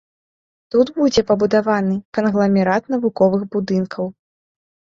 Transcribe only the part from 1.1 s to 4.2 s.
пабудаваны кангламерат навуковых будынкаў.